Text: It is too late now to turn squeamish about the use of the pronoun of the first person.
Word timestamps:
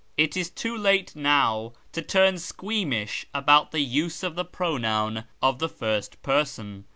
It 0.17 0.35
is 0.35 0.49
too 0.49 0.75
late 0.75 1.15
now 1.15 1.73
to 1.91 2.01
turn 2.01 2.39
squeamish 2.39 3.27
about 3.35 3.69
the 3.71 3.81
use 3.81 4.23
of 4.23 4.33
the 4.33 4.43
pronoun 4.43 5.25
of 5.43 5.59
the 5.59 5.69
first 5.69 6.19
person. 6.23 6.85